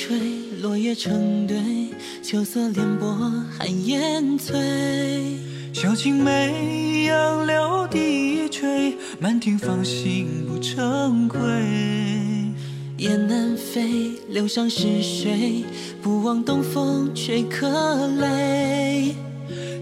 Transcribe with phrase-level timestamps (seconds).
[0.00, 0.16] 吹，
[0.62, 1.56] 落叶成堆，
[2.22, 3.12] 秋色连波
[3.58, 4.56] 寒烟翠。
[5.72, 11.40] 小青梅，杨柳低垂，满庭芳心不成归。
[12.98, 15.64] 雁南飞，流上是谁，
[16.00, 19.16] 不忘东风吹客泪。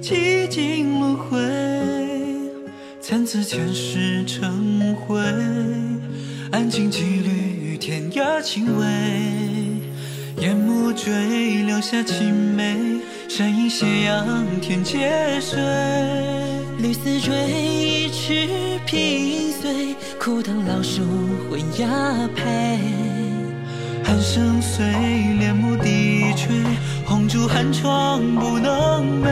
[0.01, 1.39] 几经轮回，
[3.03, 5.21] 参差前世成灰。
[6.53, 8.87] 安静几缕天涯情味，
[10.41, 12.77] 烟幕坠，留下青梅。
[13.27, 15.59] 山映斜阳，天接水。
[16.79, 21.03] 绿丝缀，一池萍碎，枯藤老树
[21.51, 22.79] 昏鸦配。
[24.05, 24.85] 寒声碎，
[25.39, 26.55] 帘幕低垂，
[27.07, 29.31] 红烛寒窗不能寐。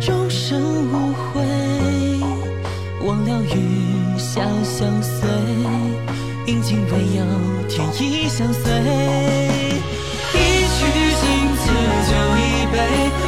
[0.00, 1.42] 终生无悔，
[3.04, 5.28] 忘了与笑相随，
[6.46, 7.22] 阴晴唯有
[7.68, 8.62] 天意相随。
[10.32, 10.36] 一
[10.74, 10.78] 曲
[11.20, 11.24] 新
[11.56, 11.62] 词
[12.08, 12.40] 酒一
[12.72, 12.74] 杯，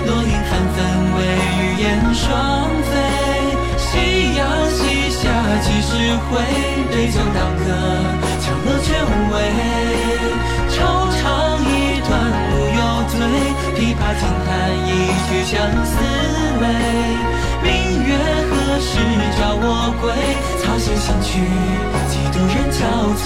[0.07, 0.79] 落英纷纷
[1.17, 1.19] 为
[1.59, 2.23] 雨燕双
[2.89, 2.91] 飞。
[3.77, 3.91] 夕
[4.35, 5.21] 阳西下
[5.61, 5.89] 几时
[6.29, 6.31] 回？
[6.91, 7.65] 对酒当歌，
[8.41, 9.35] 长乐却无味。
[10.71, 10.75] 惆
[11.21, 11.23] 怅
[11.69, 11.71] 一
[12.09, 12.11] 段
[12.51, 13.13] 无忧醉，
[13.77, 14.51] 琵琶轻弹
[14.89, 14.91] 一
[15.29, 15.53] 曲相
[15.85, 15.93] 思
[16.61, 16.65] 泪。
[17.63, 17.69] 明
[18.05, 18.11] 月
[18.49, 18.91] 何时
[19.39, 19.65] 照我
[20.01, 20.05] 归？
[20.63, 21.31] 草弦新曲，
[22.49, 22.81] 人憔
[23.17, 23.25] 悴。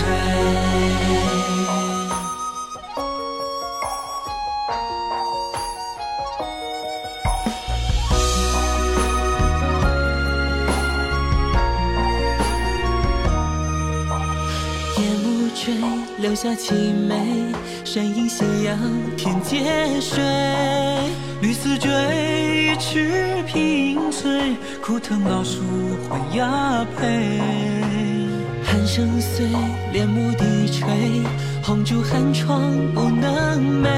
[14.98, 15.74] 夜幕坠，
[16.18, 16.72] 留下凄
[17.06, 17.14] 美，
[17.84, 18.78] 山映斜阳，
[19.16, 20.22] 天接水。
[21.42, 21.88] 绿丝缀，
[22.72, 25.60] 一池萍翠，枯藤老树
[26.08, 28.15] 昏鸦配。
[28.86, 29.44] 声碎，
[29.92, 30.86] 帘幕低垂，
[31.60, 33.88] 红烛寒窗不能寐。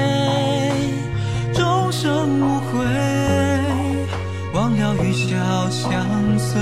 [1.53, 2.82] 终生无悔，
[4.54, 5.37] 忘了与笑
[5.69, 5.93] 相
[6.38, 6.59] 随，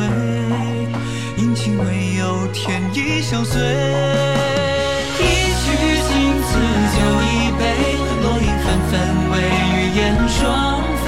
[1.37, 3.63] 阴晴唯有天意相随。
[5.21, 5.23] 一
[5.63, 5.65] 曲
[6.09, 6.13] 经
[6.43, 6.51] 此
[6.93, 7.63] 酒一杯，
[8.23, 8.93] 落英纷纷
[9.31, 11.07] 为雨燕双飞。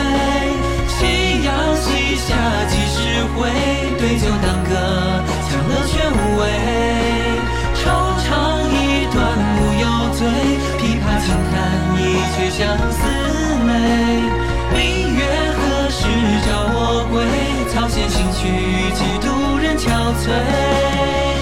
[0.87, 0.97] 夕
[1.45, 1.47] 阳
[1.77, 2.29] 西下
[2.69, 2.97] 几时
[3.35, 3.51] 回？
[3.99, 4.48] 对酒当
[17.99, 18.47] 草弦新曲
[18.95, 19.27] 几度
[19.59, 20.23] 人憔悴。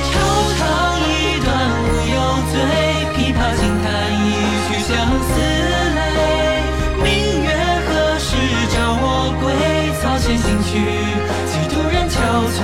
[0.09, 0.12] 愁
[0.56, 0.65] 肠
[1.05, 1.11] 一
[1.44, 1.53] 段
[1.84, 1.84] 无
[2.15, 2.17] 忧
[2.50, 2.55] 醉，
[3.12, 3.87] 琵琶轻弹
[4.25, 4.27] 一
[4.65, 4.91] 曲相
[5.21, 5.28] 思
[5.97, 6.00] 泪。
[7.05, 7.05] 明
[7.45, 7.47] 月
[7.87, 8.28] 何时
[8.72, 9.05] 照我
[9.43, 9.45] 归？
[10.00, 10.69] 草弦新曲
[11.53, 12.16] 几度人憔
[12.49, 12.59] 悴。